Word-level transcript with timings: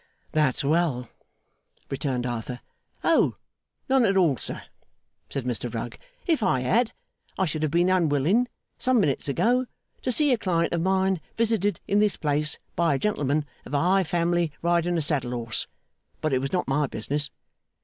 'That's 0.31 0.63
well,' 0.63 1.07
returned 1.91 2.25
Arthur. 2.25 2.61
'Oh! 3.03 3.35
None 3.87 4.03
at 4.03 4.17
all, 4.17 4.35
sir!' 4.35 4.63
said 5.29 5.45
Mr 5.45 5.71
Rugg. 5.71 5.99
'If 6.25 6.41
I 6.41 6.61
had, 6.61 6.91
I 7.37 7.45
should 7.45 7.61
have 7.61 7.69
been 7.69 7.91
unwilling, 7.91 8.47
some 8.79 8.99
minutes 8.99 9.27
ago, 9.27 9.67
to 10.01 10.11
see 10.11 10.33
a 10.33 10.39
client 10.39 10.73
of 10.73 10.81
mine 10.81 11.21
visited 11.37 11.79
in 11.87 11.99
this 11.99 12.17
place 12.17 12.57
by 12.75 12.95
a 12.95 12.97
gentleman 12.97 13.45
of 13.63 13.75
a 13.75 13.79
high 13.79 14.03
family 14.03 14.51
riding 14.63 14.97
a 14.97 15.01
saddle 15.01 15.33
horse. 15.33 15.67
But 16.19 16.33
it 16.33 16.39
was 16.39 16.51
not 16.51 16.67
my 16.67 16.87
business. 16.87 17.29